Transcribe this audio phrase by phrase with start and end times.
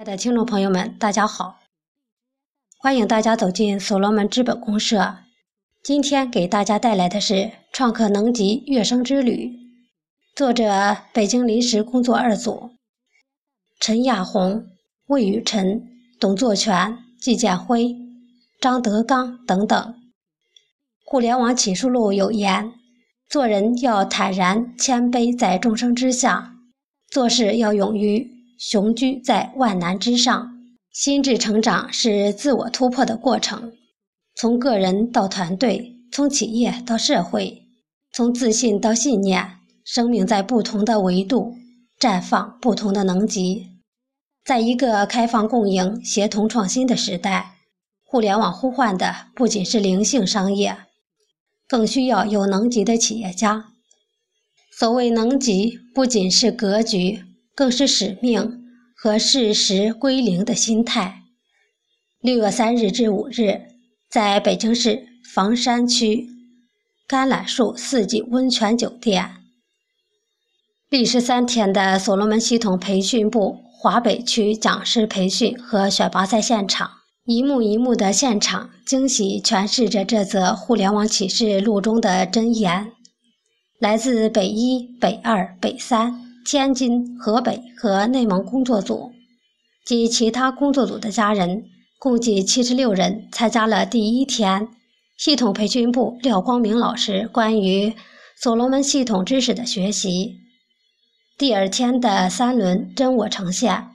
[0.00, 1.60] 亲爱的听众朋友们，大家好！
[2.78, 5.16] 欢迎大家走进所罗门资本公社。
[5.84, 7.34] 今天给大家带来的是
[7.70, 9.48] 《创客能级跃升之旅》，
[10.34, 12.70] 作者：北京临时工作二组
[13.78, 14.64] 陈亚红、
[15.08, 15.82] 魏雨辰、
[16.18, 17.94] 董作全、季建辉、
[18.58, 19.94] 张德刚等等。
[21.04, 22.72] 互联网启示录有言：
[23.28, 26.54] 做人要坦然谦卑，在众生之下；
[27.10, 28.39] 做事要勇于。
[28.60, 30.52] 雄居在万难之上，
[30.92, 33.72] 心智成长是自我突破的过程，
[34.34, 37.62] 从个人到团队，从企业到社会，
[38.12, 41.54] 从自信到信念，生命在不同的维度
[41.98, 43.66] 绽放不同的能级。
[44.44, 47.54] 在一个开放共赢、协同创新的时代，
[48.04, 50.76] 互联网呼唤的不仅是灵性商业，
[51.66, 53.72] 更需要有能级的企业家。
[54.70, 57.24] 所谓能级，不仅是格局。
[57.52, 58.59] 更是使命
[59.02, 61.22] 和事实归零的心态。
[62.20, 63.62] 六月三日至五日，
[64.10, 66.28] 在北京市房山区
[67.08, 69.36] 橄榄树四季温泉酒店，
[70.90, 76.90] 历时三天的所罗门系统培训部华北区讲师培训和选拔赛现场，
[77.24, 82.92] 一幕一幕的现场惊喜诠释着这则互联网启示录中的箴言。
[83.78, 86.29] 来自北一、北二、北三。
[86.50, 89.12] 天津、河北和内蒙工作组
[89.86, 91.62] 及其他工作组的家人，
[92.00, 94.66] 共计七十六人参加了第一天
[95.16, 97.94] 系统培训部廖光明老师关于
[98.42, 100.40] 所罗门系统知识的学习。
[101.38, 103.86] 第二天的三轮真我呈现，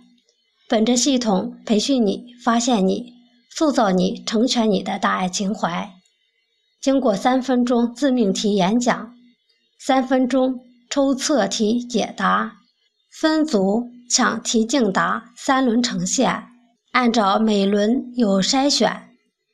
[0.70, 3.12] 本着系统培训你、发现你、
[3.54, 5.92] 塑造你、成全你的大爱情怀，
[6.82, 9.14] 经过三分钟自命题演讲，
[9.78, 10.62] 三分钟。
[10.96, 12.60] 抽测题解答，
[13.12, 16.46] 分组抢题竞答，三轮呈现。
[16.94, 19.10] 按照每轮有筛选，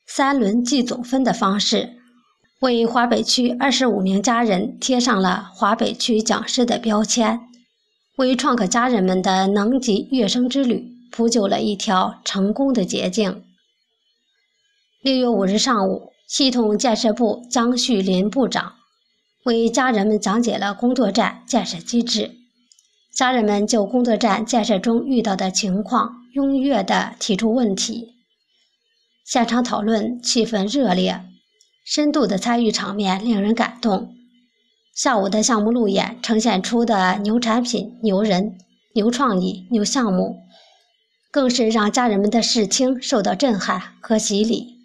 [0.05, 1.97] 三轮计总分的方式，
[2.59, 7.39] 为华北区二十五名家人贴上了华北区讲师的标签，
[8.17, 13.43] 为创客家人们的能级跃升之旅铺就了一条成功的捷径。
[15.01, 18.73] 六月五日上午，系统建设部张旭林部长。
[19.45, 22.31] 为家人们讲解了工作站建设机制，
[23.15, 28.13] 家人们就工作站建设中遇到的情况踊跃地提出问题，
[29.25, 31.23] 现场讨论气氛热烈，
[31.83, 34.13] 深度的参与场面令人感动。
[34.93, 38.57] 下午的项目路演呈现出的牛产品、牛人、
[38.93, 40.37] 牛创意、牛项目，
[41.31, 44.77] 更是让家人们的视听受到震撼和洗礼。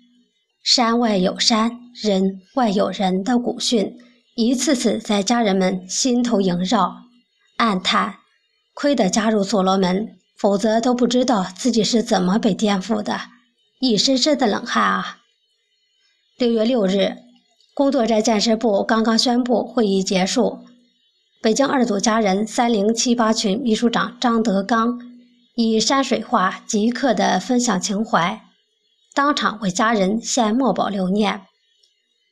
[0.65, 3.99] 山外有山，人外有人的古训。
[4.37, 7.05] 一次次在家人们心头萦绕，
[7.57, 8.17] 暗叹：
[8.75, 13.19] 亏得加入所罗门，否则都不知道自己是怎么被颠覆的，
[13.81, 15.21] 一身身的冷汗啊！
[16.37, 17.17] 六月六日，
[17.73, 20.59] 工作站建设部刚刚宣布会议结束，
[21.41, 25.01] 北京二组家人三零七八群秘书长张德刚
[25.55, 28.43] 以山水画即刻的分享情怀，
[29.15, 31.47] 当场为家人献墨宝留念。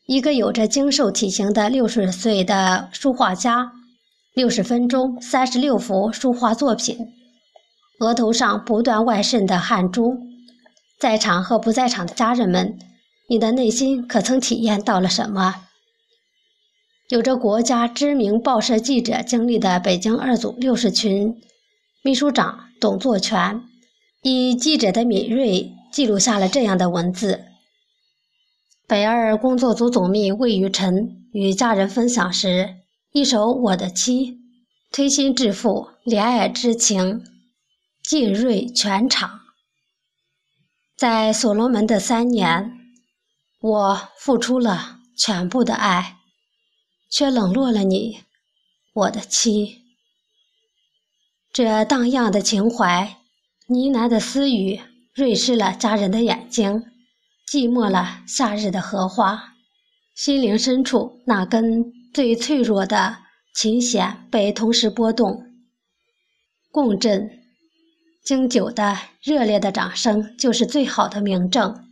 [0.07, 3.73] 一个有着精瘦体型的六十岁的书画家，
[4.35, 6.99] 六十分钟三十六幅书画作品，
[8.01, 10.19] 额头上不断外渗的汗珠，
[11.01, 12.79] 在场和不在场的家人们，
[13.31, 15.55] 你的内心可曾体验到了什么？
[17.09, 21.41] 有着国家知名报社记者经历的北京二组六十群
[22.03, 23.63] 秘书长董作全，
[24.23, 27.41] 以记者的敏锐记录下了这样的文字。
[28.95, 32.77] 北二工作组总秘魏雨辰与家人分享时，
[33.11, 34.35] 一首《我的妻》，
[34.93, 37.25] 推心置腹，怜爱之情
[38.05, 39.41] 浸润全场。
[40.97, 42.71] 在所罗门的三年，
[43.61, 46.19] 我付出了全部的爱，
[47.11, 48.21] 却冷落了你，
[48.93, 49.83] 我的妻。
[51.53, 53.17] 这荡漾的情怀，
[53.67, 54.81] 呢喃的私语，
[55.13, 56.93] 润湿了家人的眼睛。
[57.47, 59.55] 寂寞了夏日的荷花，
[60.15, 63.19] 心灵深处那根最脆弱的
[63.55, 65.45] 琴弦被同时拨动，
[66.71, 67.31] 共振。
[68.25, 71.85] 经久的热烈的掌声就是最好的明证。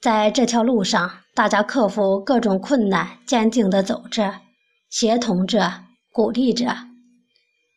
[0.00, 4.42] 在这条路上，大家克服各种困难，坚定地走着，
[4.90, 6.76] 协同着，鼓励着。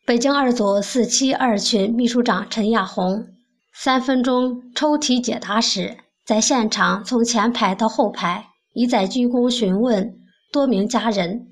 [0.04, 3.28] 北京二组四七二群秘书长陈亚红，
[3.72, 5.96] 三分钟抽题解答时。
[6.28, 10.14] 在现场，从前排到后排，一再鞠躬询问
[10.52, 11.48] 多名家人：“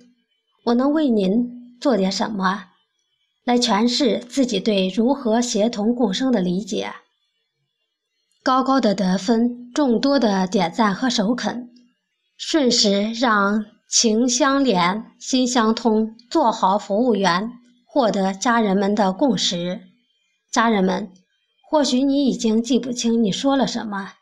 [0.66, 2.66] 我能为您做点什么？”
[3.42, 6.92] 来诠释自己对如何协同共生的理解。
[8.42, 11.70] 高高的得分，众多的点赞和首肯，
[12.36, 17.50] 瞬时让情相连、心相通、做好服务员
[17.86, 19.80] 获得家人们的共识。
[20.52, 21.10] 家人们，
[21.70, 24.12] 或许你已经记不清你说了什么，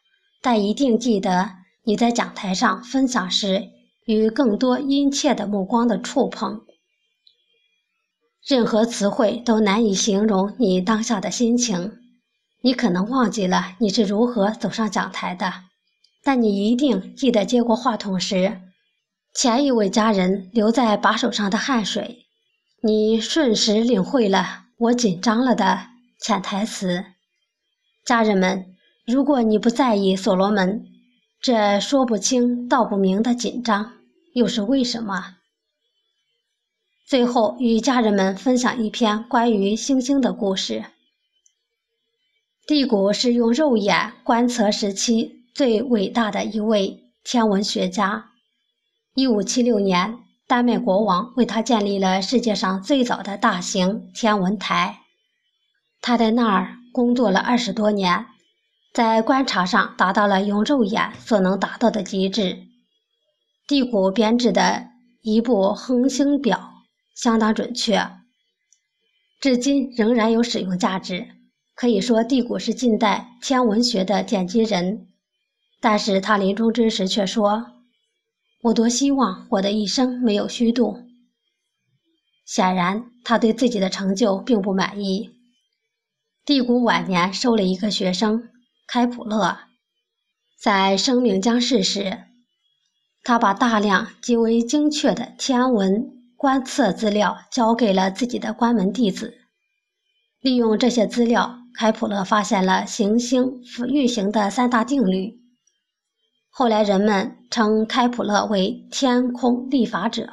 [0.44, 1.52] 但一定记得
[1.85, 3.70] 你在讲台上分享时
[4.05, 6.61] 与更多殷切的目光的触碰。
[8.46, 11.93] 任何词汇都难以形容你当下的心情。
[12.61, 15.50] 你可能忘记了你是如何走上讲台的，
[16.23, 18.61] 但你一定记得接过话筒时，
[19.32, 22.26] 前一位家人留在把手上的汗水。
[22.82, 25.87] 你瞬时领会了“我紧张了”的
[26.20, 27.02] 潜台词。
[28.05, 28.74] 家人们，
[29.06, 30.87] 如果你不在意所罗门
[31.43, 33.93] 这说不清道不明的紧张，
[34.33, 35.37] 又是为什么？
[37.06, 40.87] 最后，与家人们分享一篇关于星星的故事。
[42.67, 48.31] 蒂谷是用肉眼观测时期最伟大的一位天文学家。
[49.15, 55.01] 一五七六年，丹麦国王为他建立了世界上最早的大型天文台。
[56.01, 58.25] 他在那儿工作了二十多年，
[58.94, 62.56] 在观察上达到了用肉眼所能达到的极致。
[63.67, 64.87] 蒂谷编制的
[65.20, 66.75] 一部恒星表
[67.17, 68.08] 相当准确，
[69.41, 71.26] 至今仍然有使用价值。
[71.75, 75.08] 可以说，地谷是近代天文学的奠基人，
[75.81, 77.73] 但是他临终之时却说
[78.62, 81.00] ：“我多希望我的一生没有虚度。”
[82.46, 85.32] 显然，他对自己的成就并不满意。
[86.44, 88.50] 帝谷晚年收了一个学生
[88.87, 89.59] 开普勒，
[90.61, 92.25] 在生命将逝时，
[93.23, 99.39] 他把大量极为精确的天文观测资料交给了自己的关门弟子，
[100.41, 101.61] 利用这些资料。
[101.77, 105.41] 开普勒发现了行星运行的三大定律，
[106.49, 110.33] 后来人们称开普勒为“天空立法者”。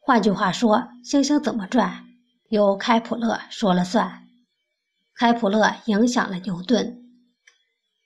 [0.00, 2.06] 换句话说，星星怎么转，
[2.48, 4.26] 由开普勒说了算。
[5.14, 7.01] 开普勒影响了牛顿。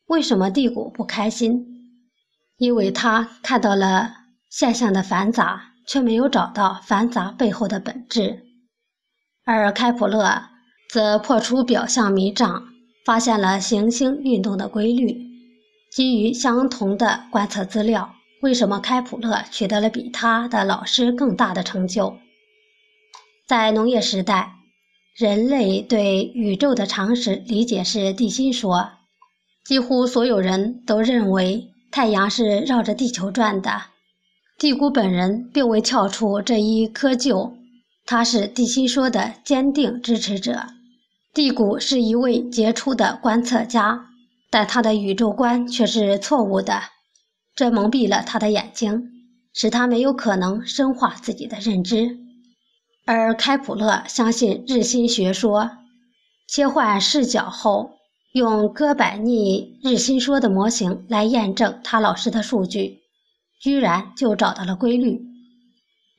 [0.07, 1.67] 为什么蒂谷不开心？
[2.57, 4.13] 因为他看到了
[4.51, 8.45] 现象的繁杂，却没有找到繁杂背后的本质，
[9.45, 10.49] 而开普勒。
[10.89, 12.69] 则破除表象迷障，
[13.05, 15.21] 发现了行星运动的规律。
[15.91, 22.17] 基于相同的观测资料，为什么开普勒取得了比他的老师更大的成就？
[23.49, 24.55] 在农业时代，
[25.17, 28.93] 人类对宇宙的常识理解是地心说，
[29.67, 33.83] 几乎所有人都认为太阳是绕着地球转的。
[34.59, 37.53] 蒂谷本人并未跳出这一窠臼，
[38.05, 40.67] 他是地心说的坚定支持者。
[41.35, 44.07] 蒂谷是一位杰出的观测家，
[44.51, 46.81] 但他的宇宙观却是错误的，
[47.57, 49.11] 这蒙蔽了他的眼睛，
[49.53, 52.17] 使他没有可能深化自己的认知。
[53.05, 55.73] 而开普勒相信日心学说，
[56.49, 57.91] 切换视角后，
[58.37, 62.99] 用哥白尼日心说的模型来验证他老师的数据，
[63.59, 65.23] 居然就找到了规律。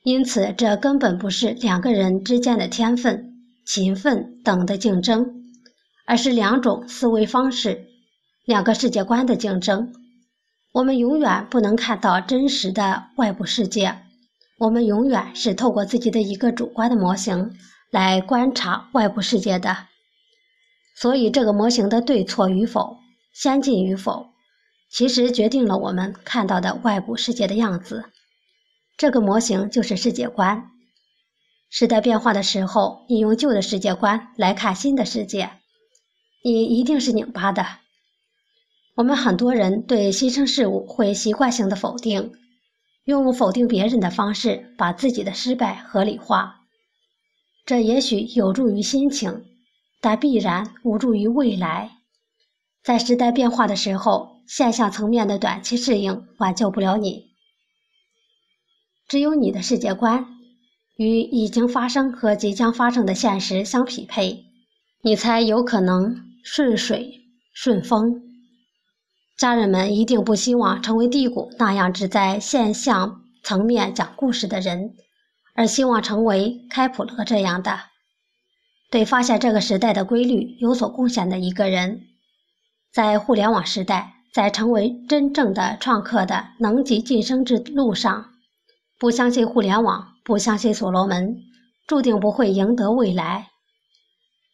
[0.02, 3.34] 因此，这根本不是两个人之间的天分。
[3.64, 5.44] 勤奋等的竞争，
[6.08, 7.86] 而是两种思维方式、
[8.44, 9.92] 两个世界观的竞争。
[10.72, 13.96] 我们永远不能看到真实的外部世界，
[14.58, 17.52] 我们永远是透过自己的一个主观的模型
[17.92, 19.87] 来观察外部世界的。
[21.00, 22.96] 所以，这个模型的对错与否、
[23.32, 24.30] 先进与否，
[24.90, 28.06] 其实决定了我们看到的外部世界的样子。
[28.96, 30.72] 这个模型就是世界观。
[31.70, 35.50] 时代变化的时候，你用旧的世界观来看新的世界，
[36.42, 37.64] 你一定是拧巴的。
[38.96, 42.32] 我们很多人对新生事物会习惯性的否定，
[43.04, 46.62] 用否定别人的方式把自己的失败合理化。
[47.64, 49.44] 这也许有助于心情，
[50.00, 51.90] 但必然无助于未来。
[52.82, 57.30] 在时代变化的时候，现象层面的短期适应挽救不了你，
[59.08, 60.26] 只有你的世界观。
[60.96, 64.46] 与已经发生和即将发生的现实相匹配，
[65.00, 67.20] 你才有可能顺水
[67.52, 68.20] 顺风。
[69.36, 74.96] 家人们一定不希望成为低谷那样只在现象层面讲故事的人，
[75.54, 77.78] 而希望成为开普勒这样的，
[78.90, 82.02] 对发现这个时代的规律有所贡献的一个人。
[82.92, 88.30] 在互联网时代，在成为真正的创客的能级晋升之路上，
[88.98, 90.14] 不相信互联网。
[90.24, 91.38] 不相信所罗门，
[91.86, 93.48] 注定不会赢得未来。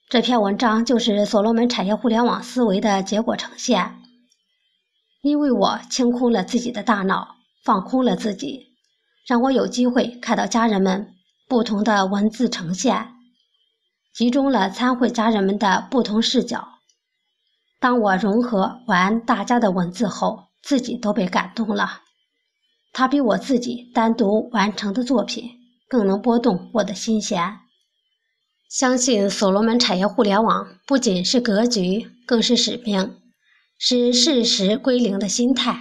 [0.09, 3.97] 这篇文章就是所罗门产业互联网思维的结果呈现。
[5.21, 8.77] 因为我清空了自己的大脑，放空了自己，
[9.27, 11.09] 让我有机会看到家人们
[11.49, 13.14] 不同的文字呈现，
[14.15, 16.69] 集中了参会家人们的不同视角。
[17.81, 22.03] 当我融合完大家的文字后，自己都被感动了。
[22.93, 25.51] 它比我自己单独完成的作品
[25.89, 27.59] 更能拨动我的心弦。
[28.71, 33.17] 相信所罗门产业互联网不仅是格局，更是使命。
[33.79, 35.77] 是事实归零的心态，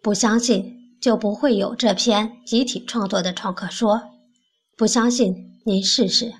[0.00, 4.00] 不相信就不会有这篇集体创作的创客说。
[4.78, 6.32] 不相信，您试试。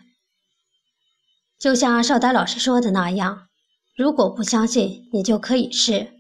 [1.62, 3.46] 就像邵丹老师说的那样，
[3.96, 6.12] 如果不相信，你就可以试。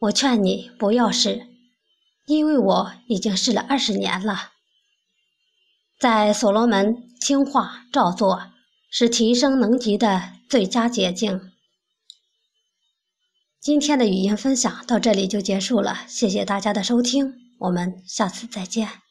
[0.00, 1.46] 我劝你不要试，
[2.26, 4.50] 因为我已经试了二十年了。
[6.00, 8.50] 在所罗门听话照做
[8.90, 11.52] 是提升能级的最佳捷径。
[13.60, 19.03] 今天的语音分享到这里就结束了，谢谢大家的收听，我们下次再见。